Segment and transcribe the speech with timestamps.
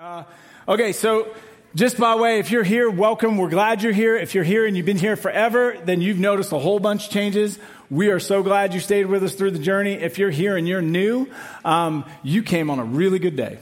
[0.00, 0.22] Uh,
[0.68, 1.34] okay, so
[1.74, 3.36] just by way, if you're here, welcome.
[3.36, 4.16] We're glad you're here.
[4.16, 7.10] If you're here and you've been here forever, then you've noticed a whole bunch of
[7.10, 7.58] changes.
[7.90, 9.94] We are so glad you stayed with us through the journey.
[9.94, 11.26] If you're here and you're new,
[11.64, 13.58] um, you came on a really good day.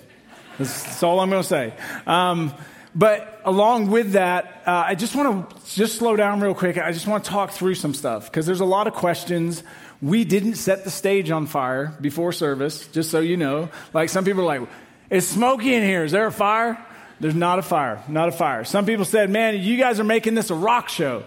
[0.59, 1.73] That's, that's all I'm going to say.
[2.07, 2.53] Um,
[2.95, 6.77] but along with that, uh, I just want to just slow down real quick.
[6.77, 9.63] I just want to talk through some stuff because there's a lot of questions.
[10.03, 13.71] We didn't set the stage on fire before service, just so you know.
[13.95, 14.69] Like some people are like,
[15.11, 16.05] "It's smoky in here.
[16.05, 16.79] Is there a fire?"
[17.19, 18.03] There's not a fire.
[18.09, 18.65] Not a fire.
[18.65, 21.25] Some people said, "Man, you guys are making this a rock show."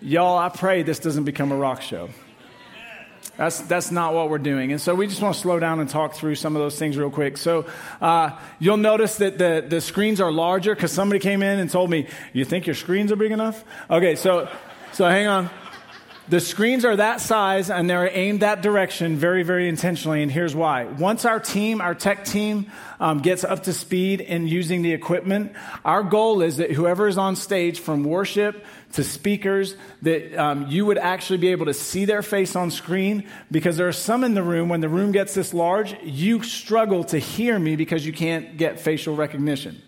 [0.00, 2.10] Y'all, I pray this doesn't become a rock show.
[3.36, 4.70] That's, that's not what we're doing.
[4.70, 6.96] And so we just want to slow down and talk through some of those things
[6.96, 7.36] real quick.
[7.36, 7.66] So
[8.00, 8.30] uh,
[8.60, 12.06] you'll notice that the, the screens are larger because somebody came in and told me,
[12.32, 13.64] You think your screens are big enough?
[13.90, 14.48] Okay, so,
[14.92, 15.50] so hang on.
[16.26, 20.22] The screens are that size and they're aimed that direction very, very intentionally.
[20.22, 20.84] And here's why.
[20.84, 25.52] Once our team, our tech team, um, gets up to speed in using the equipment,
[25.84, 30.86] our goal is that whoever is on stage from worship to speakers, that um, you
[30.86, 34.32] would actually be able to see their face on screen because there are some in
[34.32, 38.14] the room, when the room gets this large, you struggle to hear me because you
[38.14, 39.82] can't get facial recognition.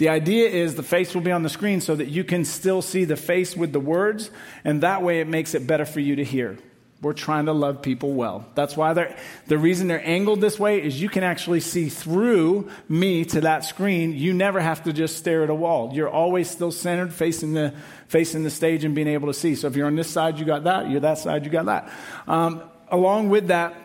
[0.00, 2.80] The idea is the face will be on the screen so that you can still
[2.80, 4.30] see the face with the words,
[4.64, 6.56] and that way it makes it better for you to hear.
[7.02, 8.46] We're trying to love people well.
[8.54, 9.14] That's why they're,
[9.46, 13.66] the reason they're angled this way is you can actually see through me to that
[13.66, 14.14] screen.
[14.14, 15.92] You never have to just stare at a wall.
[15.92, 17.74] You're always still centered, facing the,
[18.08, 19.54] facing the stage and being able to see.
[19.54, 20.88] So if you're on this side, you got that.
[20.88, 21.92] You're that side, you got that.
[22.26, 23.76] Um, along with that,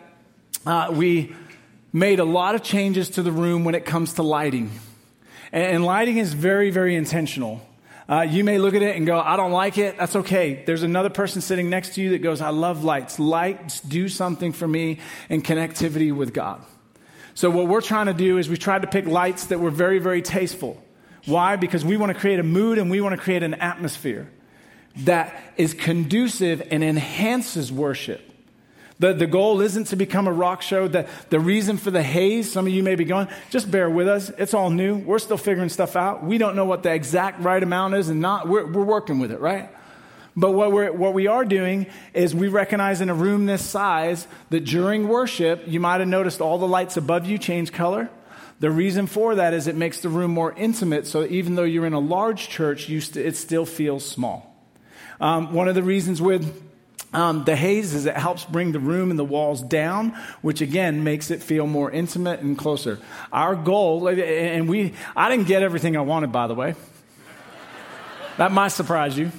[0.64, 1.36] uh, we
[1.92, 4.70] made a lot of changes to the room when it comes to lighting.
[5.56, 7.62] And lighting is very, very intentional.
[8.10, 9.96] Uh, you may look at it and go, I don't like it.
[9.96, 10.62] That's okay.
[10.66, 13.18] There's another person sitting next to you that goes, I love lights.
[13.18, 14.98] Lights do something for me
[15.30, 16.62] in connectivity with God.
[17.32, 19.98] So, what we're trying to do is we tried to pick lights that were very,
[19.98, 20.82] very tasteful.
[21.24, 21.56] Why?
[21.56, 24.30] Because we want to create a mood and we want to create an atmosphere
[25.04, 28.25] that is conducive and enhances worship.
[28.98, 30.88] The, the goal isn't to become a rock show.
[30.88, 34.08] The, the reason for the haze, some of you may be going, just bear with
[34.08, 34.30] us.
[34.38, 34.96] It's all new.
[34.96, 36.24] We're still figuring stuff out.
[36.24, 39.32] We don't know what the exact right amount is, and not, we're, we're working with
[39.32, 39.70] it, right?
[40.34, 44.26] But what, we're, what we are doing is we recognize in a room this size
[44.50, 48.10] that during worship, you might have noticed all the lights above you change color.
[48.60, 51.86] The reason for that is it makes the room more intimate, so even though you're
[51.86, 54.54] in a large church, st- it still feels small.
[55.20, 56.62] Um, one of the reasons with
[57.12, 60.10] um, the haze is it helps bring the room and the walls down,
[60.42, 62.98] which again makes it feel more intimate and closer.
[63.32, 66.74] Our goal, and we, I didn't get everything I wanted, by the way.
[68.36, 69.32] That might surprise you.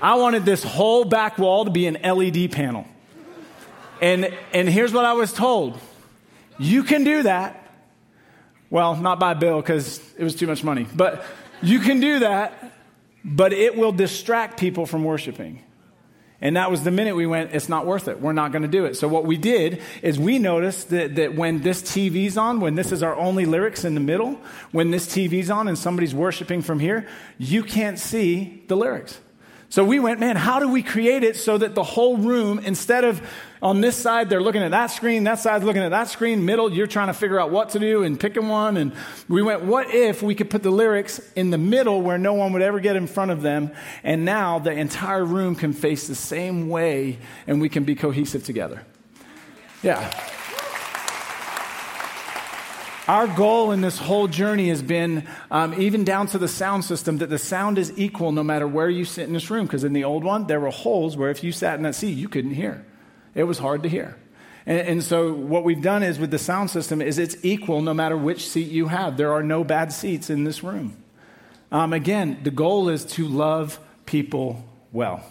[0.00, 2.86] I wanted this whole back wall to be an LED panel.
[4.00, 5.78] And, and here's what I was told
[6.58, 7.60] you can do that.
[8.70, 11.24] Well, not by Bill because it was too much money, but
[11.62, 12.72] you can do that,
[13.24, 15.62] but it will distract people from worshiping.
[16.44, 18.20] And that was the minute we went, it's not worth it.
[18.20, 18.96] We're not going to do it.
[18.96, 22.92] So what we did is we noticed that, that when this TV's on, when this
[22.92, 24.38] is our only lyrics in the middle,
[24.70, 29.18] when this TV's on and somebody's worshiping from here, you can't see the lyrics.
[29.74, 33.02] So we went, man, how do we create it so that the whole room, instead
[33.02, 33.20] of
[33.60, 36.72] on this side, they're looking at that screen, that side's looking at that screen, middle,
[36.72, 38.76] you're trying to figure out what to do and picking one.
[38.76, 38.92] And
[39.28, 42.52] we went, what if we could put the lyrics in the middle where no one
[42.52, 43.72] would ever get in front of them?
[44.04, 47.18] And now the entire room can face the same way
[47.48, 48.86] and we can be cohesive together.
[49.82, 50.08] Yeah.
[53.06, 57.18] Our goal in this whole journey has been, um, even down to the sound system,
[57.18, 59.66] that the sound is equal no matter where you sit in this room.
[59.66, 62.12] Because in the old one, there were holes where if you sat in that seat,
[62.16, 62.86] you couldn't hear.
[63.34, 64.16] It was hard to hear.
[64.64, 67.92] And, and so what we've done is with the sound system is it's equal no
[67.92, 69.18] matter which seat you have.
[69.18, 70.96] There are no bad seats in this room.
[71.70, 75.22] Um, again, the goal is to love people well.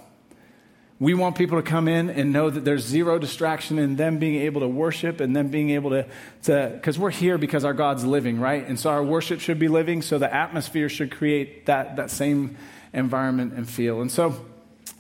[1.03, 4.35] We want people to come in and know that there's zero distraction in them being
[4.35, 6.05] able to worship and them being able to,
[6.45, 8.65] because we're here because our God's living, right?
[8.65, 12.55] And so our worship should be living, so the atmosphere should create that, that same
[12.93, 13.99] environment and feel.
[13.99, 14.45] And so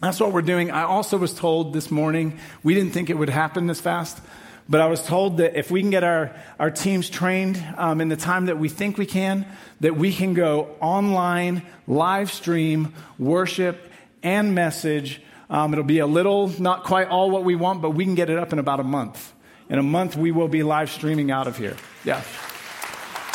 [0.01, 0.71] that's what we're doing.
[0.71, 4.19] I also was told this morning, we didn't think it would happen this fast,
[4.67, 8.09] but I was told that if we can get our, our teams trained um, in
[8.09, 9.45] the time that we think we can,
[9.79, 13.89] that we can go online, live stream, worship,
[14.21, 15.21] and message
[15.53, 18.31] um, it'll be a little, not quite all what we want, but we can get
[18.31, 19.33] it up in about a month.
[19.69, 21.77] In a month, we will be live streaming out of here.
[22.03, 22.23] Yeah.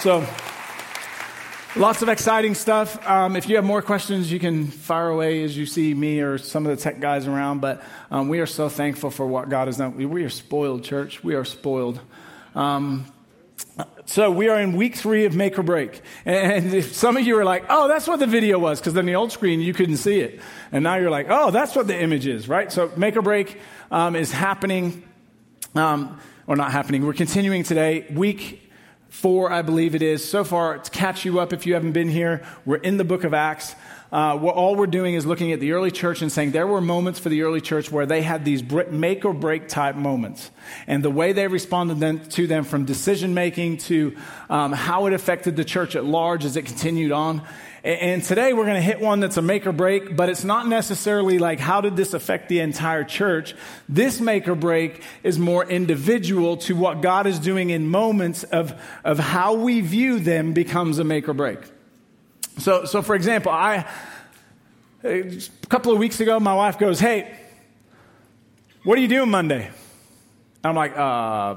[0.01, 0.27] So,
[1.77, 3.09] lots of exciting stuff.
[3.09, 6.39] Um, if you have more questions, you can fire away as you see me or
[6.39, 7.61] some of the tech guys around.
[7.61, 9.97] But um, we are so thankful for what God has done.
[9.97, 11.23] We, we are spoiled, church.
[11.23, 12.01] We are spoiled.
[12.57, 13.07] Um,
[14.07, 16.01] So we are in week three of Make or Break.
[16.25, 19.15] And some of you are like, oh, that's what the video was, because on the
[19.15, 20.41] old screen you couldn't see it.
[20.73, 22.73] And now you're like, oh, that's what the image is, right?
[22.73, 23.59] So Make or Break
[23.91, 25.03] um, is happening,
[25.75, 27.05] um, or not happening.
[27.05, 28.63] We're continuing today, week
[29.09, 30.29] four, I believe it is.
[30.29, 33.25] So far, to catch you up if you haven't been here, we're in the book
[33.25, 33.75] of Acts
[34.11, 36.81] uh, what, all we're doing is looking at the early church and saying there were
[36.81, 40.51] moments for the early church where they had these make or break type moments.
[40.87, 44.17] And the way they responded then, to them from decision making to
[44.49, 47.43] um, how it affected the church at large as it continued on.
[47.85, 50.45] And, and today we're going to hit one that's a make or break, but it's
[50.45, 53.55] not necessarily like how did this affect the entire church.
[53.91, 58.73] This make or break is more individual to what God is doing in moments of,
[59.05, 61.59] of how we view them becomes a make or break.
[62.59, 63.87] So, so for example, I,
[65.05, 67.37] a couple of weeks ago, my wife goes, Hey,
[68.83, 69.71] what are you doing Monday?
[70.65, 71.57] I'm like, uh,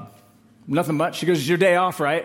[0.66, 1.18] nothing much.
[1.18, 2.24] She goes, It's your day off, right?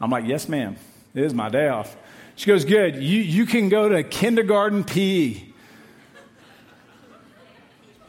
[0.00, 0.76] I'm like, Yes, ma'am.
[1.14, 1.96] It is my day off.
[2.36, 2.96] She goes, Good.
[2.96, 5.48] You, you can go to kindergarten PE.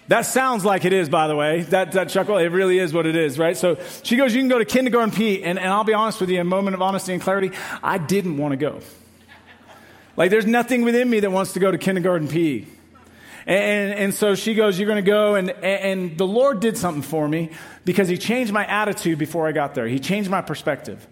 [0.09, 1.61] That sounds like it is, by the way.
[1.61, 3.55] That, that chuckle, it really is what it is, right?
[3.55, 5.43] So she goes, You can go to kindergarten PE.
[5.43, 7.51] And, and I'll be honest with you, a moment of honesty and clarity,
[7.81, 8.81] I didn't want to go.
[10.15, 12.65] Like, there's nothing within me that wants to go to kindergarten PE.
[13.45, 15.35] And, and so she goes, You're going to go.
[15.35, 17.51] And, and the Lord did something for me
[17.85, 19.87] because He changed my attitude before I got there.
[19.87, 21.05] He changed my perspective.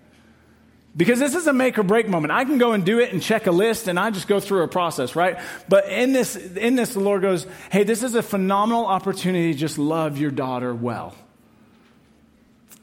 [0.95, 2.33] Because this is a make or break moment.
[2.33, 4.63] I can go and do it and check a list and I just go through
[4.63, 5.39] a process, right?
[5.69, 9.57] But in this, in this, the Lord goes, Hey, this is a phenomenal opportunity to
[9.57, 11.15] just love your daughter well.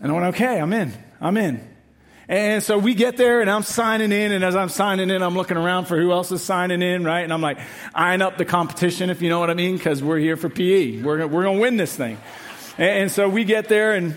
[0.01, 0.93] And I went, Okay, I'm in.
[1.21, 1.68] I'm in.
[2.29, 4.33] And so we get there and I'm signing in.
[4.33, 7.23] And as I'm signing in, I'm looking around for who else is signing in, right?
[7.23, 7.59] And I'm like
[7.95, 11.01] eyeing up the competition, if you know what I mean, because we're here for PE.
[11.01, 12.19] We're, we're going to win this thing.
[12.77, 14.15] And, and so we get there and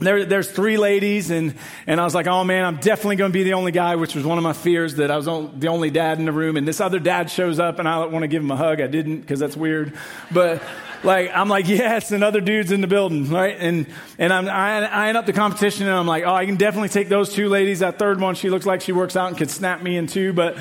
[0.00, 1.54] there, there's three ladies, and,
[1.86, 4.14] and I was like, oh man, I'm definitely going to be the only guy, which
[4.14, 6.56] was one of my fears that I was the only dad in the room.
[6.56, 8.80] And this other dad shows up, and I want to give him a hug.
[8.80, 9.92] I didn't because that's weird.
[10.30, 10.62] But
[11.02, 13.56] like I'm like, yes, and other dudes in the building, right?
[13.58, 13.86] And
[14.18, 17.08] and I'm I, end up the competition, and I'm like, oh, I can definitely take
[17.08, 17.80] those two ladies.
[17.80, 20.32] That third one, she looks like she works out and could snap me in two,
[20.32, 20.58] but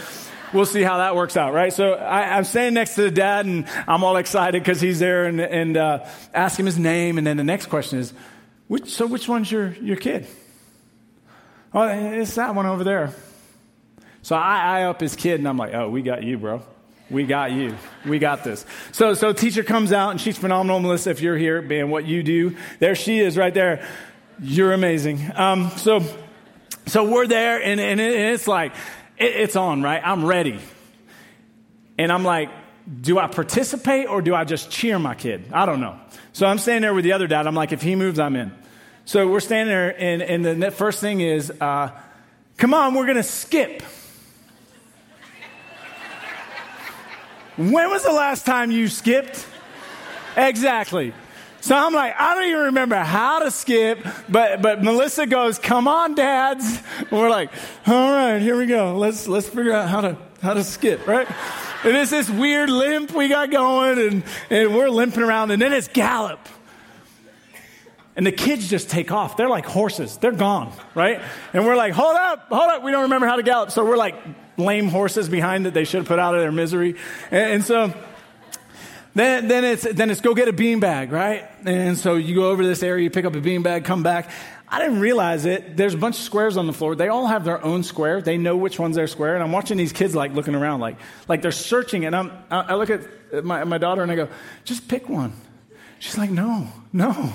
[0.53, 1.73] we'll see how that works out, right?
[1.73, 5.25] So I, am standing next to the dad, and I'm all excited because he's there,
[5.25, 8.13] and and uh, ask him his name, and then the next question is,
[8.67, 10.27] which, so which one's your your kid?
[11.73, 13.13] Oh, it's that one over there.
[14.21, 16.63] So I eye up his kid, and I'm like, oh, we got you, bro.
[17.09, 17.75] We got you.
[18.05, 18.65] We got this.
[18.91, 21.09] So, so teacher comes out and she's phenomenal, Melissa.
[21.09, 23.87] If you're here, man, what you do, there she is, right there.
[24.41, 25.31] You're amazing.
[25.35, 26.03] Um, so,
[26.85, 28.73] so we're there, and, and, it, and it's like
[29.17, 30.01] it, it's on, right?
[30.03, 30.59] I'm ready,
[31.97, 32.49] and I'm like,
[33.01, 35.51] do I participate or do I just cheer my kid?
[35.51, 35.99] I don't know.
[36.33, 37.45] So I'm standing there with the other dad.
[37.47, 38.51] I'm like, if he moves, I'm in.
[39.05, 41.91] So we're standing there, and, and the first thing is, uh,
[42.57, 43.83] come on, we're gonna skip.
[47.59, 49.45] When was the last time you skipped?
[50.37, 51.13] Exactly.
[51.59, 55.85] So I'm like, I don't even remember how to skip, but but Melissa goes, "Come
[55.85, 57.51] on, dads." And we're like,
[57.85, 58.97] "All right, here we go.
[58.97, 61.27] Let's let's figure out how to how to skip, right?"
[61.83, 65.73] And it's this weird limp we got going, and and we're limping around, and then
[65.73, 66.39] it's gallop.
[68.15, 69.35] And the kids just take off.
[69.35, 70.15] They're like horses.
[70.15, 71.21] They're gone, right?
[71.51, 72.83] And we're like, hold up, hold up.
[72.83, 73.71] We don't remember how to gallop.
[73.71, 74.15] So we're like
[74.59, 76.95] lame horses behind that they should have put out of their misery.
[77.31, 77.93] And, and so
[79.15, 81.49] then, then it's, then it's go get a beanbag, right?
[81.65, 84.29] And so you go over this area, you pick up a beanbag, come back.
[84.71, 85.75] I didn't realize it.
[85.75, 86.95] There's a bunch of squares on the floor.
[86.95, 88.21] They all have their own square.
[88.21, 89.33] They know which one's their square.
[89.33, 92.05] And I'm watching these kids like looking around, like, like they're searching.
[92.05, 94.27] And I'm, I look at my, my daughter and I go,
[94.65, 95.33] just pick one.
[95.97, 97.33] She's like, no, no.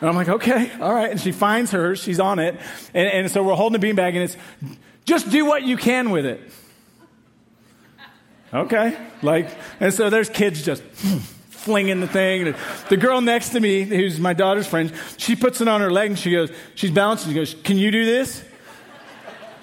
[0.00, 1.10] And I'm like, okay, all right.
[1.10, 2.58] And she finds hers, she's on it.
[2.94, 4.36] And, and so we're holding the beanbag, and it's
[5.04, 6.40] just do what you can with it.
[8.52, 8.96] Okay.
[9.22, 10.82] Like, and so there's kids just
[11.50, 12.54] flinging the thing.
[12.88, 16.10] The girl next to me, who's my daughter's friend, she puts it on her leg
[16.10, 17.30] and she goes, she's balancing.
[17.30, 18.44] She goes, Can you do this?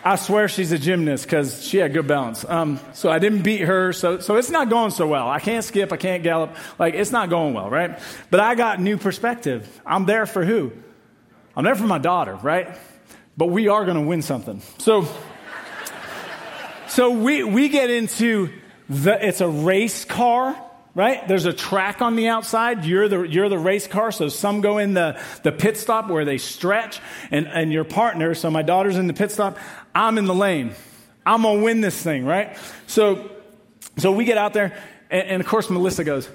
[0.05, 2.45] I swear she's a gymnast because she had good balance.
[2.47, 3.91] Um, so I didn't beat her.
[3.91, 5.27] So, so it's not going so well.
[5.27, 5.91] I can't skip.
[5.91, 6.55] I can't gallop.
[6.79, 7.99] Like, it's not going well, right?
[8.29, 9.81] But I got new perspective.
[9.85, 10.71] I'm there for who?
[11.57, 12.77] I'm there for my daughter, right?
[13.35, 14.61] But we are going to win something.
[14.77, 15.09] So,
[16.87, 18.53] so we, we get into
[18.89, 20.55] the, it's a race car
[20.97, 21.27] right?
[21.27, 22.83] There's a track on the outside.
[22.83, 24.11] You're the, you're the race car.
[24.11, 28.33] So some go in the, the pit stop where they stretch and, and your partner.
[28.33, 29.59] So my daughter's in the pit stop.
[29.93, 30.73] I'm in the lane.
[31.23, 32.57] I'm going to win this thing, right?
[32.87, 33.29] So,
[33.97, 34.75] so we get out there
[35.11, 36.27] and, and of course Melissa goes,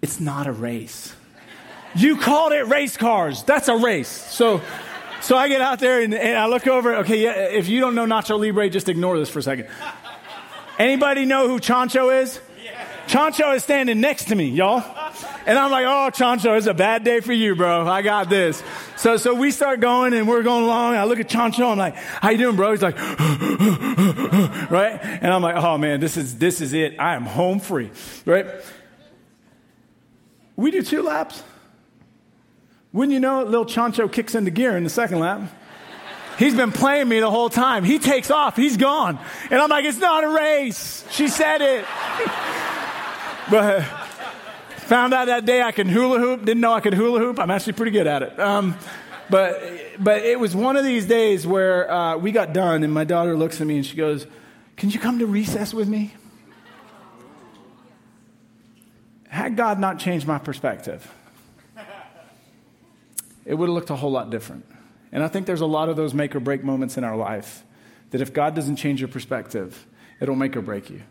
[0.00, 1.14] it's not a race.
[1.94, 3.42] You called it race cars.
[3.42, 4.08] That's a race.
[4.08, 4.62] So,
[5.20, 6.96] So I get out there and, and I look over.
[6.98, 9.68] Okay, yeah, if you don't know Nacho Libre, just ignore this for a second.
[10.78, 12.40] Anybody know who Chancho is?
[12.64, 12.86] Yeah.
[13.08, 14.84] Chancho is standing next to me, y'all.
[15.44, 17.88] And I'm like, oh, Chancho, it's a bad day for you, bro.
[17.88, 18.62] I got this.
[18.96, 20.94] So, so we start going and we're going along.
[20.94, 21.72] I look at Chancho.
[21.72, 22.70] I'm like, how you doing, bro?
[22.70, 22.98] He's like,
[24.70, 25.00] right?
[25.02, 26.96] And I'm like, oh man, this is, this is it.
[27.00, 27.90] I am home free,
[28.24, 28.46] right?
[30.54, 31.42] We do two laps.
[32.92, 35.40] Wouldn't you know it, little Chancho kicks into gear in the second lap.
[36.38, 37.82] He's been playing me the whole time.
[37.82, 38.54] He takes off.
[38.54, 39.18] He's gone.
[39.50, 41.04] And I'm like, it's not a race.
[41.10, 41.84] She said it.
[43.50, 43.82] but
[44.86, 46.44] found out that day I can hula hoop.
[46.44, 47.40] Didn't know I could hula hoop.
[47.40, 48.38] I'm actually pretty good at it.
[48.38, 48.76] Um,
[49.28, 49.60] but,
[49.98, 53.36] but it was one of these days where uh, we got done, and my daughter
[53.36, 54.24] looks at me and she goes,
[54.76, 56.14] Can you come to recess with me?
[59.28, 61.12] Had God not changed my perspective,
[63.44, 64.64] it would have looked a whole lot different.
[65.12, 67.64] And I think there's a lot of those make or break moments in our life
[68.10, 69.86] that if God doesn't change your perspective,
[70.20, 71.02] it'll make or break you.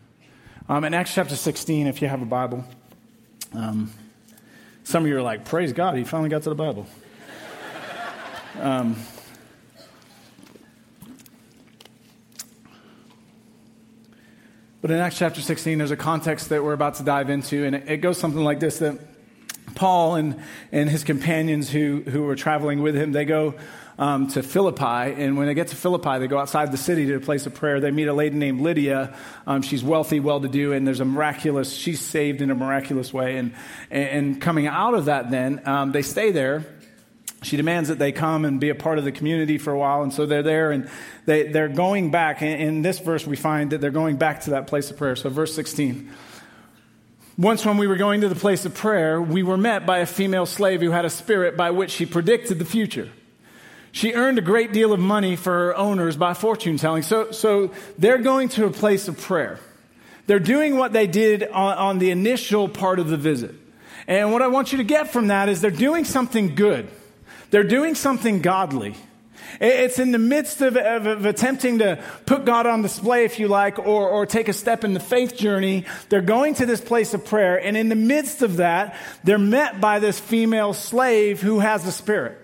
[0.68, 2.64] Um, in Acts chapter 16, if you have a Bible,
[3.52, 3.90] um,
[4.84, 6.86] some of you are like, Praise God, he finally got to the Bible.
[8.58, 8.96] Um,
[14.82, 17.76] but in Acts chapter 16, there's a context that we're about to dive into, and
[17.76, 18.98] it, it goes something like this that
[19.76, 23.54] Paul and, and his companions who, who were traveling with him, they go
[23.98, 24.84] um, to Philippi.
[25.22, 27.54] And when they get to Philippi, they go outside the city to a place of
[27.54, 27.80] prayer.
[27.80, 29.14] They meet a lady named Lydia.
[29.46, 33.12] Um, she's wealthy, well to do, and there's a miraculous, she's saved in a miraculous
[33.12, 33.36] way.
[33.36, 33.54] And,
[33.90, 36.64] and coming out of that, then, um, they stay there.
[37.42, 40.02] She demands that they come and be a part of the community for a while.
[40.02, 40.90] And so they're there and
[41.24, 42.42] they, they're going back.
[42.42, 45.14] In this verse, we find that they're going back to that place of prayer.
[45.14, 46.10] So, verse 16.
[47.36, 50.06] Once, when we were going to the place of prayer, we were met by a
[50.06, 53.08] female slave who had a spirit by which she predicted the future.
[53.92, 57.02] She earned a great deal of money for her owners by fortune telling.
[57.02, 59.58] So, so they're going to a place of prayer.
[60.26, 63.54] They're doing what they did on, on the initial part of the visit.
[64.06, 66.88] And what I want you to get from that is they're doing something good.
[67.50, 68.94] They're doing something godly.
[69.60, 73.48] It's in the midst of, of, of, attempting to put God on display, if you
[73.48, 75.86] like, or, or take a step in the faith journey.
[76.10, 79.80] They're going to this place of prayer, and in the midst of that, they're met
[79.80, 82.38] by this female slave who has a spirit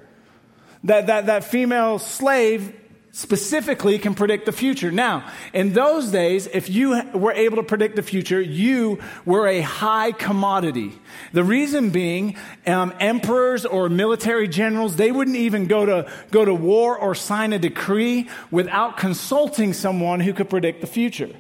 [0.85, 2.75] that, that, that female slave
[3.14, 4.91] specifically can predict the future.
[4.91, 9.61] Now, in those days, if you were able to predict the future, you were a
[9.61, 10.93] high commodity.
[11.33, 12.37] The reason being,
[12.67, 17.53] um, emperors or military generals, they wouldn't even go to, go to war or sign
[17.53, 21.31] a decree without consulting someone who could predict the future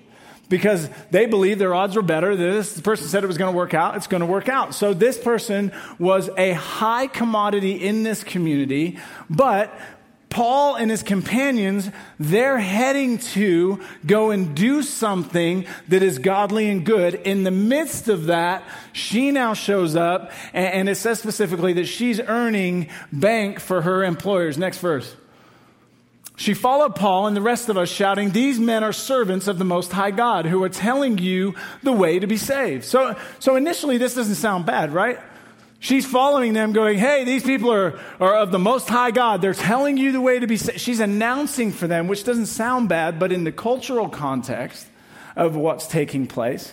[0.48, 2.36] because they believed their odds were better.
[2.36, 4.74] This person said it was going to work out, it's going to work out.
[4.74, 8.98] So this person was a high commodity in this community,
[9.30, 9.76] but
[10.30, 16.84] Paul and his companions, they're heading to go and do something that is godly and
[16.84, 17.14] good.
[17.14, 22.18] In the midst of that, she now shows up, and it says specifically that she's
[22.18, 24.58] earning bank for her employers.
[24.58, 25.14] Next verse.
[26.36, 29.64] She followed Paul and the rest of us, shouting, These men are servants of the
[29.64, 32.84] Most High God who are telling you the way to be saved.
[32.84, 35.20] So, so initially, this doesn't sound bad, right?
[35.78, 39.42] She's following them, going, Hey, these people are, are of the Most High God.
[39.42, 40.80] They're telling you the way to be saved.
[40.80, 44.88] She's announcing for them, which doesn't sound bad, but in the cultural context
[45.36, 46.72] of what's taking place,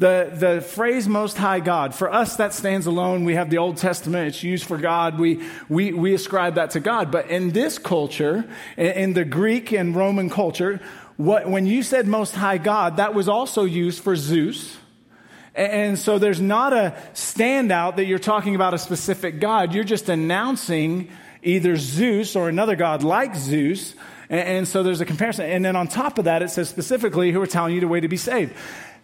[0.00, 3.24] the, the phrase Most High God, for us, that stands alone.
[3.24, 5.18] We have the Old Testament, it's used for God.
[5.18, 7.12] We, we, we ascribe that to God.
[7.12, 10.80] But in this culture, in the Greek and Roman culture,
[11.18, 14.78] what, when you said Most High God, that was also used for Zeus.
[15.54, 19.74] And so there's not a standout that you're talking about a specific God.
[19.74, 21.10] You're just announcing
[21.42, 23.94] either Zeus or another God like Zeus.
[24.30, 25.44] And so there's a comparison.
[25.50, 28.00] And then on top of that, it says specifically who are telling you the way
[28.00, 28.54] to be saved.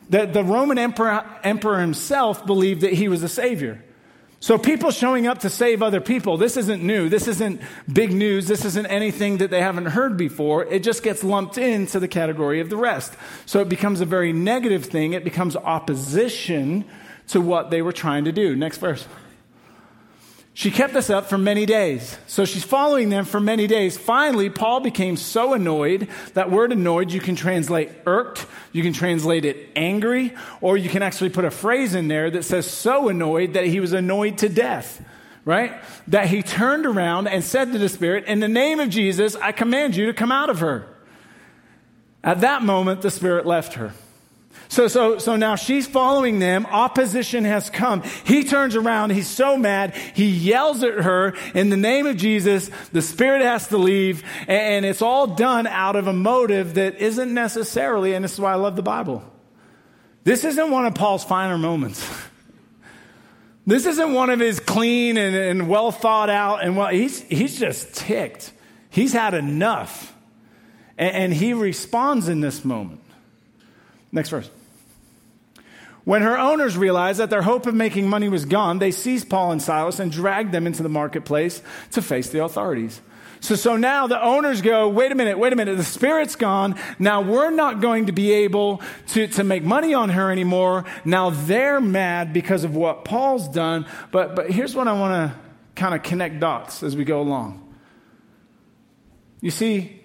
[0.08, 3.82] The, the Roman emperor, emperor himself believed that he was a savior.
[4.38, 7.08] So people showing up to save other people, this isn't new.
[7.08, 7.60] This isn't
[7.92, 8.46] big news.
[8.46, 10.64] This isn't anything that they haven't heard before.
[10.64, 13.14] It just gets lumped into the category of the rest.
[13.46, 15.14] So it becomes a very negative thing.
[15.14, 16.84] It becomes opposition
[17.28, 18.54] to what they were trying to do.
[18.54, 19.08] Next verse.
[20.56, 22.16] She kept this up for many days.
[22.26, 23.98] So she's following them for many days.
[23.98, 26.08] Finally, Paul became so annoyed.
[26.32, 31.02] That word annoyed, you can translate irked, you can translate it angry, or you can
[31.02, 34.48] actually put a phrase in there that says so annoyed that he was annoyed to
[34.48, 35.04] death,
[35.44, 35.74] right?
[36.08, 39.52] That he turned around and said to the Spirit, In the name of Jesus, I
[39.52, 40.88] command you to come out of her.
[42.24, 43.92] At that moment, the Spirit left her.
[44.68, 46.66] So, so, so now she's following them.
[46.66, 48.02] Opposition has come.
[48.24, 49.10] He turns around.
[49.10, 49.94] He's so mad.
[49.94, 52.70] He yells at her in the name of Jesus.
[52.92, 54.24] The spirit has to leave.
[54.48, 58.52] And it's all done out of a motive that isn't necessarily, and this is why
[58.52, 59.22] I love the Bible.
[60.24, 62.06] This isn't one of Paul's finer moments.
[63.68, 67.58] This isn't one of his clean and, and well thought out and well, he's, he's
[67.58, 68.52] just ticked.
[68.90, 70.14] He's had enough.
[70.96, 73.00] And, and he responds in this moment.
[74.12, 74.50] Next verse.
[76.04, 79.50] When her owners realized that their hope of making money was gone, they seized Paul
[79.50, 83.00] and Silas and dragged them into the marketplace to face the authorities.
[83.40, 86.76] So, so now the owners go, wait a minute, wait a minute, the spirit's gone.
[86.98, 90.84] Now we're not going to be able to, to make money on her anymore.
[91.04, 93.86] Now they're mad because of what Paul's done.
[94.12, 95.38] But, but here's what I want to
[95.74, 97.74] kind of connect dots as we go along.
[99.40, 100.02] You see,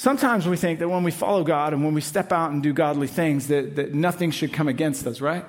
[0.00, 2.72] Sometimes we think that when we follow God and when we step out and do
[2.72, 5.44] godly things, that, that nothing should come against us, right?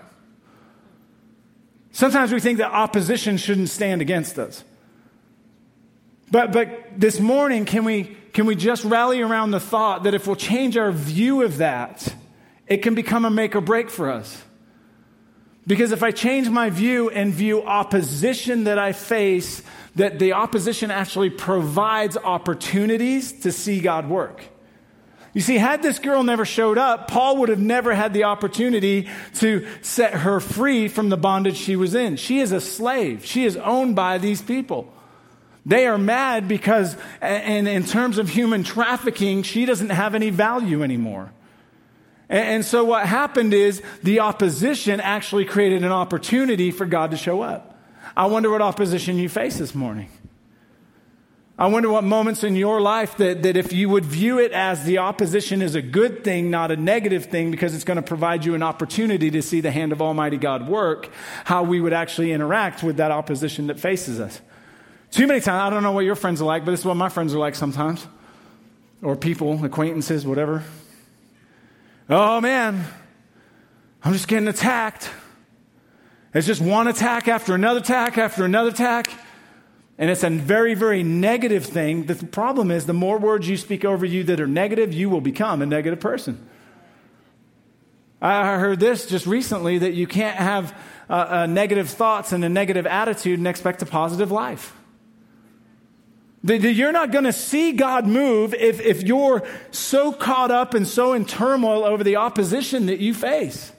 [1.93, 4.65] Sometimes we think that opposition shouldn't stand against us.
[6.31, 10.27] But, but this morning, can we, can we just rally around the thought that if
[10.27, 12.13] we'll change our view of that,
[12.67, 14.43] it can become a make or break for us?
[15.67, 19.61] Because if I change my view and view opposition that I face
[19.95, 24.43] that the opposition actually provides opportunities to see God work.
[25.33, 29.09] You see, had this girl never showed up, Paul would have never had the opportunity
[29.35, 32.17] to set her free from the bondage she was in.
[32.17, 33.25] She is a slave.
[33.25, 34.91] She is owned by these people.
[35.65, 40.83] They are mad because, and in terms of human trafficking, she doesn't have any value
[40.83, 41.31] anymore.
[42.31, 47.41] And so what happened is the opposition actually created an opportunity for God to show
[47.41, 47.77] up.
[48.15, 50.09] I wonder what opposition you face this morning.
[51.59, 54.85] I wonder what moments in your life that, that if you would view it as
[54.85, 58.45] the opposition is a good thing, not a negative thing, because it's going to provide
[58.45, 61.09] you an opportunity to see the hand of Almighty God work,
[61.43, 64.39] how we would actually interact with that opposition that faces us.
[65.11, 66.95] Too many times, I don't know what your friends are like, but this is what
[66.95, 68.07] my friends are like sometimes.
[69.01, 70.63] Or people, acquaintances, whatever.
[72.13, 72.83] Oh man,
[74.03, 75.09] I'm just getting attacked.
[76.33, 79.09] It's just one attack after another attack after another attack.
[79.97, 82.07] And it's a very, very negative thing.
[82.07, 85.21] The problem is, the more words you speak over you that are negative, you will
[85.21, 86.45] become a negative person.
[88.21, 90.77] I heard this just recently that you can't have
[91.09, 94.75] uh, uh, negative thoughts and a negative attitude and expect a positive life.
[96.43, 100.87] That you're not going to see God move if, if you're so caught up and
[100.87, 103.71] so in turmoil over the opposition that you face.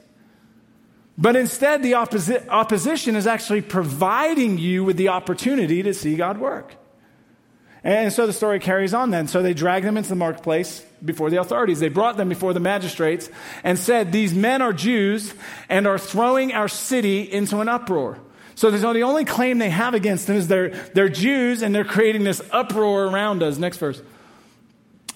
[1.17, 6.37] But instead, the opposi- opposition is actually providing you with the opportunity to see God
[6.37, 6.75] work.
[7.83, 9.27] And so the story carries on then.
[9.27, 11.81] So they dragged them into the marketplace before the authorities.
[11.81, 13.29] They brought them before the magistrates
[13.63, 15.33] and said, These men are Jews
[15.67, 18.19] and are throwing our city into an uproar.
[18.55, 22.23] So the only claim they have against them is they're, they're Jews and they're creating
[22.23, 23.57] this uproar around us.
[23.57, 24.01] Next verse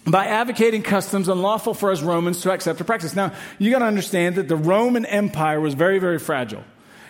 [0.08, 3.16] by advocating customs unlawful for us Romans to accept or practice.
[3.16, 6.64] Now, you got to understand that the Roman Empire was very, very fragile.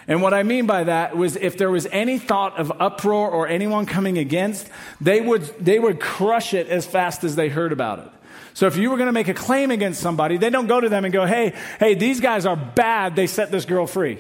[0.08, 3.48] And what I mean by that was if there was any thought of uproar or
[3.48, 4.68] anyone coming against,
[5.00, 8.10] they would, they would crush it as fast as they heard about it.
[8.54, 10.90] So if you were going to make a claim against somebody, they don't go to
[10.90, 13.16] them and go, hey, hey, these guys are bad.
[13.16, 14.18] They set this girl free.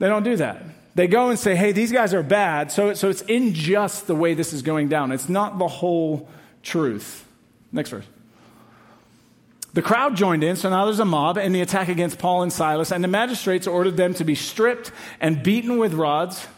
[0.00, 0.62] They don't do that.
[0.94, 2.72] They go and say, hey, these guys are bad.
[2.72, 5.12] So, so it's unjust the way this is going down.
[5.12, 6.28] It's not the whole
[6.62, 7.26] truth.
[7.72, 8.06] Next verse.
[9.72, 12.52] The crowd joined in, so now there's a mob in the attack against Paul and
[12.52, 16.48] Silas, and the magistrates ordered them to be stripped and beaten with rods.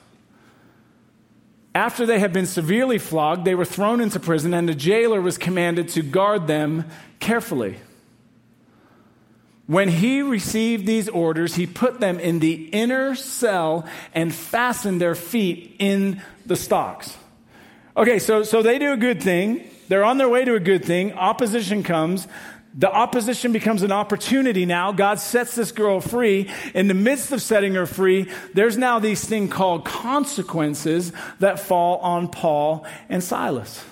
[1.74, 5.36] After they had been severely flogged, they were thrown into prison, and the jailer was
[5.36, 6.86] commanded to guard them
[7.20, 7.76] carefully.
[9.72, 15.14] When he received these orders, he put them in the inner cell and fastened their
[15.14, 17.16] feet in the stocks.
[17.96, 19.66] Okay, so, so they do a good thing.
[19.88, 21.14] They're on their way to a good thing.
[21.14, 22.28] Opposition comes.
[22.74, 24.92] The opposition becomes an opportunity now.
[24.92, 26.50] God sets this girl free.
[26.74, 31.96] In the midst of setting her free, there's now these thing called consequences that fall
[32.00, 33.82] on Paul and Silas.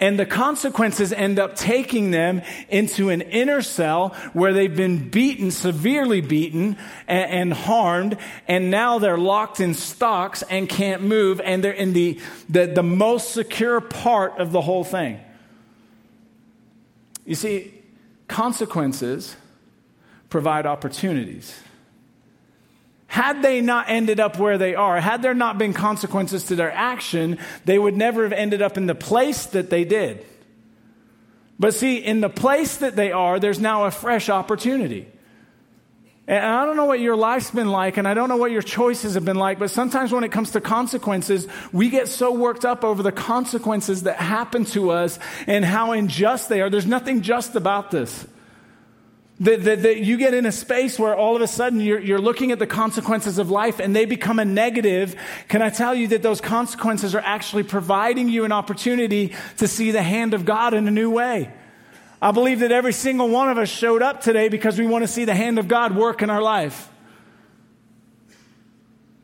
[0.00, 5.50] And the consequences end up taking them into an inner cell where they've been beaten,
[5.50, 8.16] severely beaten and, and, harmed.
[8.48, 11.38] And now they're locked in stocks and can't move.
[11.42, 15.20] And they're in the, the, the most secure part of the whole thing.
[17.26, 17.74] You see,
[18.26, 19.36] consequences
[20.30, 21.60] provide opportunities.
[23.10, 26.70] Had they not ended up where they are, had there not been consequences to their
[26.70, 30.24] action, they would never have ended up in the place that they did.
[31.58, 35.08] But see, in the place that they are, there's now a fresh opportunity.
[36.28, 38.62] And I don't know what your life's been like, and I don't know what your
[38.62, 42.64] choices have been like, but sometimes when it comes to consequences, we get so worked
[42.64, 45.18] up over the consequences that happen to us
[45.48, 46.70] and how unjust they are.
[46.70, 48.24] There's nothing just about this.
[49.40, 52.20] That, that, that, you get in a space where all of a sudden you're, you're
[52.20, 55.16] looking at the consequences of life and they become a negative.
[55.48, 59.92] Can I tell you that those consequences are actually providing you an opportunity to see
[59.92, 61.50] the hand of God in a new way?
[62.20, 65.08] I believe that every single one of us showed up today because we want to
[65.08, 66.90] see the hand of God work in our life.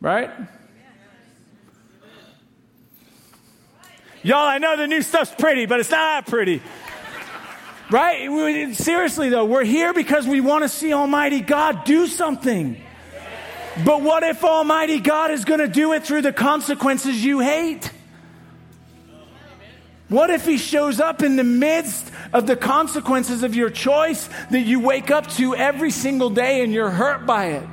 [0.01, 0.31] Right?
[4.23, 6.63] Y'all, I know the new stuff's pretty, but it's not that pretty.
[7.91, 8.75] Right?
[8.75, 12.77] Seriously, though, we're here because we want to see Almighty God do something.
[13.85, 17.91] But what if Almighty God is going to do it through the consequences you hate?
[20.09, 24.63] What if He shows up in the midst of the consequences of your choice that
[24.63, 27.69] you wake up to every single day and you're hurt by it?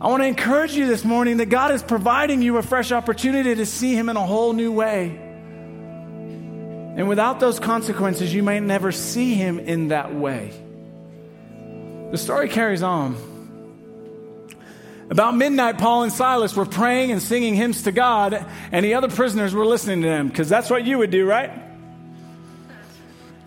[0.00, 3.54] I want to encourage you this morning that God is providing you a fresh opportunity
[3.54, 5.29] to see Him in a whole new way.
[6.96, 10.52] And without those consequences, you may never see him in that way.
[12.10, 13.16] The story carries on.
[15.08, 19.08] About midnight, Paul and Silas were praying and singing hymns to God, and the other
[19.08, 21.50] prisoners were listening to them, because that's what you would do, right?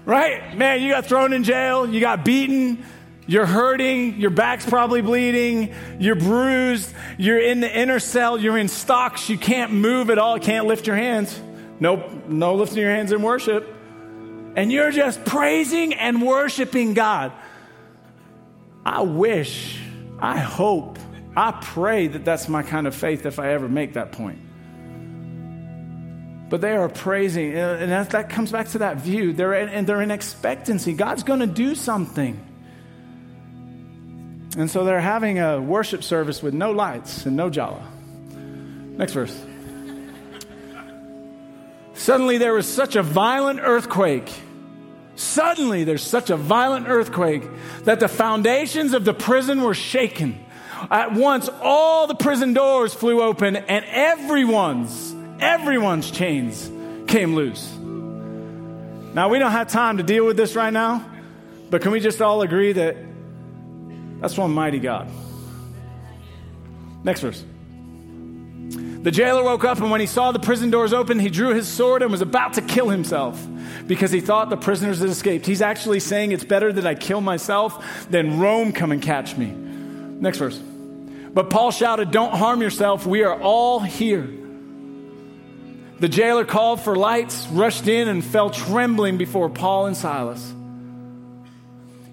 [0.05, 0.57] Right?
[0.57, 2.83] Man, you got thrown in jail, you got beaten,
[3.27, 8.67] you're hurting, your back's probably bleeding, you're bruised, you're in the inner cell, you're in
[8.67, 11.39] stocks, you can't move at all, can't lift your hands.
[11.83, 11.97] No,
[12.29, 13.67] no lifting your hands in worship.
[14.55, 17.33] And you're just praising and worshiping God.
[18.85, 19.81] I wish,
[20.17, 20.97] I hope,
[21.35, 24.39] I pray that that's my kind of faith if I ever make that point.
[26.49, 29.33] But they are praising, and that, that comes back to that view.
[29.33, 30.93] They're in, and they're in expectancy.
[30.93, 32.39] God's going to do something.
[34.55, 37.85] And so they're having a worship service with no lights and no jala.
[38.31, 39.37] Next verse.
[41.93, 44.31] Suddenly there was such a violent earthquake.
[45.15, 47.43] Suddenly there's such a violent earthquake
[47.83, 50.43] that the foundations of the prison were shaken.
[50.89, 56.69] At once all the prison doors flew open and everyone's, everyone's chains
[57.07, 57.71] came loose.
[59.13, 61.07] Now we don't have time to deal with this right now,
[61.69, 62.97] but can we just all agree that
[64.19, 65.09] that's one mighty God?
[67.03, 67.43] Next verse.
[69.03, 71.67] The jailer woke up, and when he saw the prison doors open, he drew his
[71.67, 73.45] sword and was about to kill himself
[73.85, 75.45] because he thought the prisoners had escaped.
[75.45, 79.47] He's actually saying, It's better that I kill myself than Rome come and catch me.
[79.47, 80.57] Next verse.
[80.57, 83.05] But Paul shouted, Don't harm yourself.
[83.05, 84.29] We are all here.
[85.99, 90.53] The jailer called for lights, rushed in, and fell trembling before Paul and Silas.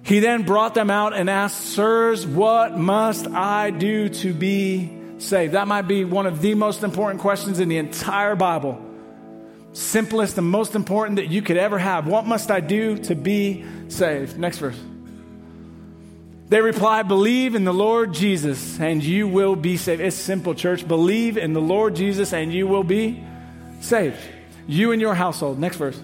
[0.03, 5.55] He then brought them out and asked, Sirs, what must I do to be saved?
[5.55, 8.81] That might be one of the most important questions in the entire Bible.
[9.73, 12.07] Simplest and most important that you could ever have.
[12.07, 14.39] What must I do to be saved?
[14.39, 14.79] Next verse.
[16.49, 20.01] They reply, Believe in the Lord Jesus and you will be saved.
[20.01, 20.87] It's simple, church.
[20.87, 23.23] Believe in the Lord Jesus and you will be
[23.81, 24.19] saved.
[24.67, 25.61] You and your household.
[25.61, 26.01] Next verse.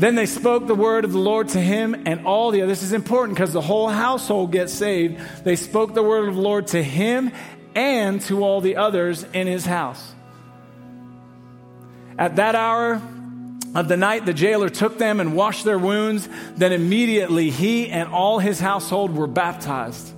[0.00, 2.80] Then they spoke the word of the Lord to him and all the others.
[2.80, 5.20] This is important because the whole household gets saved.
[5.44, 7.30] They spoke the word of the Lord to him
[7.74, 10.14] and to all the others in his house.
[12.18, 12.94] At that hour
[13.74, 16.26] of the night, the jailer took them and washed their wounds.
[16.56, 20.14] Then immediately he and all his household were baptized.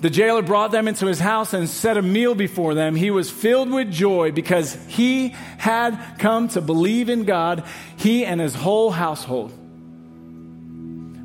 [0.00, 2.94] The jailer brought them into his house and set a meal before them.
[2.94, 7.64] He was filled with joy because he had come to believe in God,
[7.96, 9.52] he and his whole household.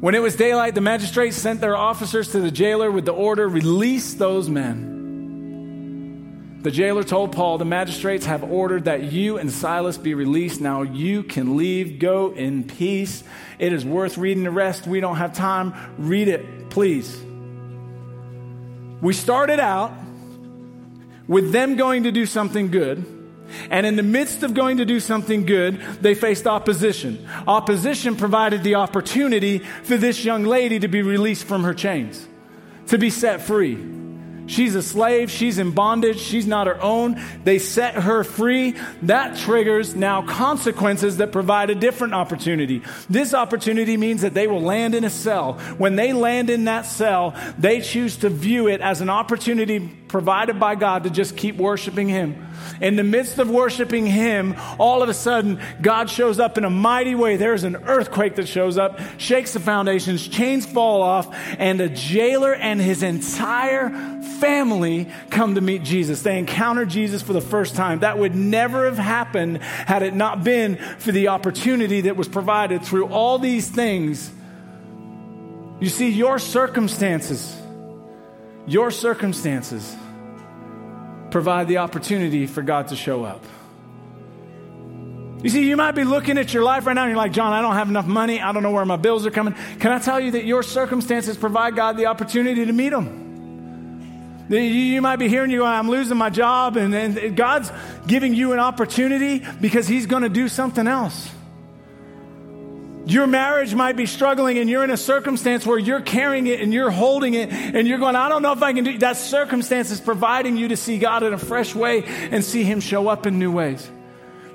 [0.02, 3.48] When it was daylight, the magistrates sent their officers to the jailer with the order
[3.48, 4.94] release those men.
[6.64, 10.62] The jailer told Paul, The magistrates have ordered that you and Silas be released.
[10.62, 12.00] Now you can leave.
[12.00, 13.24] Go in peace.
[13.60, 14.88] It is worth reading the rest.
[14.88, 15.74] We don't have time.
[15.98, 17.22] Read it, please.
[19.04, 19.92] We started out
[21.28, 23.06] with them going to do something good.
[23.70, 27.28] And in the midst of going to do something good, they faced opposition.
[27.46, 32.26] Opposition provided the opportunity for this young lady to be released from her chains,
[32.88, 33.76] to be set free.
[34.46, 35.32] She's a slave.
[35.32, 36.20] She's in bondage.
[36.20, 37.22] She's not her own.
[37.44, 38.76] They set her free.
[39.04, 42.82] That triggers now consequences that provide a different opportunity.
[43.10, 45.54] This opportunity means that they will land in a cell.
[45.78, 50.60] When they land in that cell, they choose to view it as an opportunity provided
[50.60, 52.48] by God to just keep worshiping Him.
[52.80, 56.70] In the midst of worshiping Him, all of a sudden, God shows up in a
[56.70, 57.36] mighty way.
[57.36, 62.54] There's an earthquake that shows up, shakes the foundations, chains fall off, and a jailer
[62.54, 63.90] and his entire
[64.40, 66.22] family come to meet Jesus.
[66.22, 68.02] They encounter Jesus for the first time.
[68.02, 72.84] That would never have happened had it not been for the opportunity that was provided
[72.84, 74.32] through all these things.
[75.80, 77.60] You see, your circumstances,
[78.66, 79.96] your circumstances
[81.32, 83.44] provide the opportunity for God to show up.
[85.44, 87.52] You see, you might be looking at your life right now and you're like, John,
[87.52, 88.40] I don't have enough money.
[88.40, 89.54] I don't know where my bills are coming.
[89.80, 93.24] Can I tell you that your circumstances provide God the opportunity to meet them?
[94.50, 97.72] You might be hearing you, I'm losing my job, and, and God's
[98.06, 101.30] giving you an opportunity because He's going to do something else.
[103.06, 106.74] Your marriage might be struggling and you're in a circumstance where you're carrying it and
[106.74, 109.92] you're holding it and you're going, I don't know if I can do that circumstance
[109.92, 113.26] is providing you to see God in a fresh way and see Him show up
[113.26, 113.90] in new ways.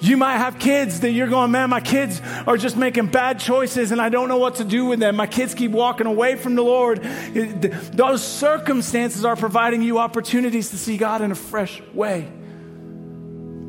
[0.00, 3.90] You might have kids that you're going, man, my kids are just making bad choices
[3.90, 5.16] and I don't know what to do with them.
[5.16, 7.02] My kids keep walking away from the Lord.
[7.02, 12.32] Those circumstances are providing you opportunities to see God in a fresh way.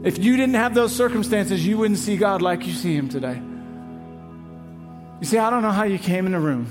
[0.04, 3.42] If you didn't have those circumstances, you wouldn't see God like you see Him today.
[5.20, 6.68] You see, I don't know how you came in the room.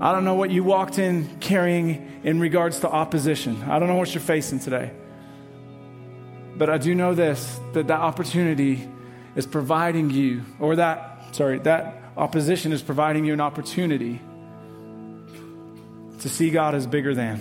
[0.00, 3.62] I don't know what you walked in carrying in regards to opposition.
[3.64, 4.92] I don't know what you're facing today.
[6.56, 8.88] But I do know this that that opportunity
[9.36, 14.20] is providing you, or that, sorry, that opposition is providing you an opportunity
[16.20, 17.40] to see God as bigger than.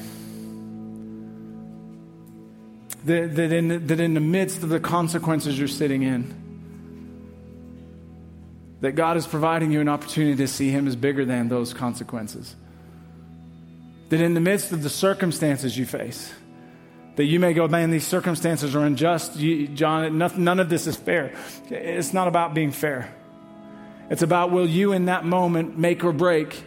[3.06, 6.47] That, that, in, that in the midst of the consequences you're sitting in,
[8.82, 12.56] that God is providing you an opportunity to see Him as bigger than those consequences.
[14.10, 16.32] That in the midst of the circumstances you face,
[17.16, 19.36] that you may go, man, these circumstances are unjust.
[19.36, 21.34] You, John, none of this is fair.
[21.70, 23.14] It's not about being fair.
[24.10, 26.64] It's about will you in that moment make or break,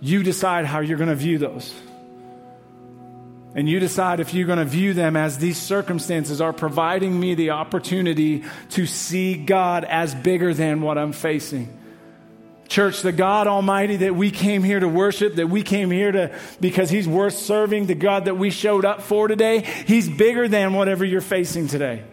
[0.00, 1.74] you decide how you're going to view those.
[3.58, 7.34] And you decide if you're going to view them as these circumstances are providing me
[7.34, 11.76] the opportunity to see God as bigger than what I'm facing.
[12.68, 16.38] Church, the God Almighty that we came here to worship, that we came here to,
[16.60, 20.72] because He's worth serving, the God that we showed up for today, He's bigger than
[20.72, 22.04] whatever you're facing today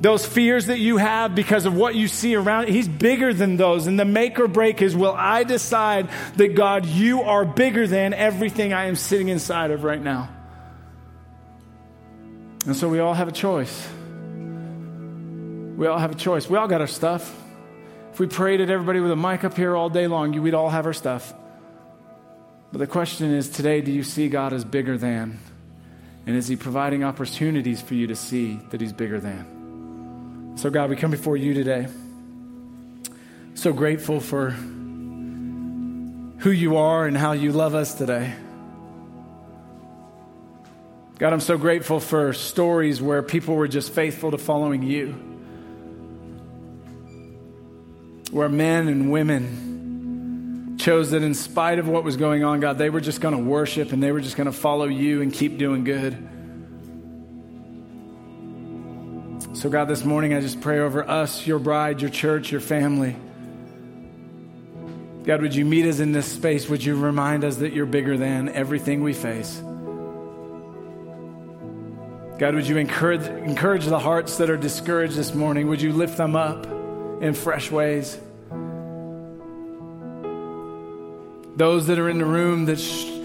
[0.00, 3.86] those fears that you have because of what you see around, He's bigger than those.
[3.86, 8.14] And the make or break is will I decide that God, you are bigger than
[8.14, 10.30] everything I am sitting inside of right now?
[12.66, 13.88] And so we all have a choice.
[15.76, 16.48] We all have a choice.
[16.48, 17.34] We all got our stuff.
[18.12, 20.68] If we prayed at everybody with a mic up here all day long, we'd all
[20.70, 21.32] have our stuff.
[22.72, 25.38] But the question is today, do you see God as bigger than?
[26.26, 29.59] And is He providing opportunities for you to see that He's bigger than?
[30.60, 31.86] So, God, we come before you today.
[33.54, 38.34] So grateful for who you are and how you love us today.
[41.16, 45.12] God, I'm so grateful for stories where people were just faithful to following you.
[48.30, 52.90] Where men and women chose that in spite of what was going on, God, they
[52.90, 55.56] were just going to worship and they were just going to follow you and keep
[55.56, 56.18] doing good.
[59.60, 63.14] So, God, this morning I just pray over us, your bride, your church, your family.
[65.24, 66.66] God, would you meet us in this space?
[66.70, 69.58] Would you remind us that you're bigger than everything we face?
[72.38, 75.68] God, would you encourage, encourage the hearts that are discouraged this morning?
[75.68, 76.64] Would you lift them up
[77.20, 78.18] in fresh ways?
[81.58, 83.19] Those that are in the room that sh-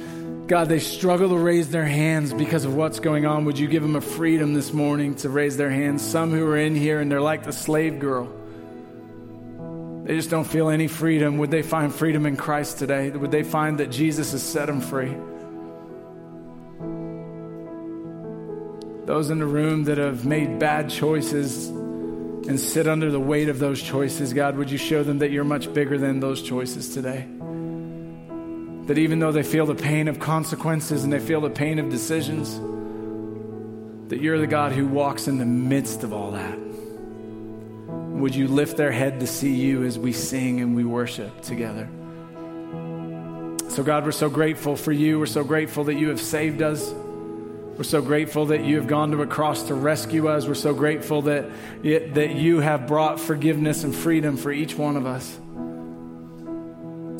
[0.47, 3.45] God, they struggle to raise their hands because of what's going on.
[3.45, 6.05] Would you give them a freedom this morning to raise their hands?
[6.05, 8.31] Some who are in here and they're like the slave girl.
[10.03, 11.39] They just don't feel any freedom.
[11.39, 13.09] Would they find freedom in Christ today?
[13.09, 15.15] Would they find that Jesus has set them free?
[19.07, 23.57] Those in the room that have made bad choices and sit under the weight of
[23.57, 27.27] those choices, God, would you show them that you're much bigger than those choices today?
[28.87, 31.89] That even though they feel the pain of consequences and they feel the pain of
[31.89, 32.59] decisions,
[34.09, 36.59] that you're the God who walks in the midst of all that.
[38.19, 41.89] Would you lift their head to see you as we sing and we worship together?
[43.69, 45.19] So, God, we're so grateful for you.
[45.19, 46.93] We're so grateful that you have saved us.
[46.93, 50.47] We're so grateful that you have gone to a cross to rescue us.
[50.47, 51.49] We're so grateful that,
[51.83, 55.37] that you have brought forgiveness and freedom for each one of us.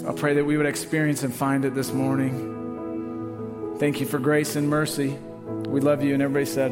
[0.08, 3.76] I pray that we would experience and find it this morning.
[3.80, 5.18] Thank you for grace and mercy.
[5.68, 6.14] We love you.
[6.14, 6.72] And everybody said,